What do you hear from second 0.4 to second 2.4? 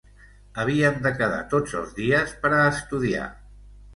Havíem de quedar tots els dies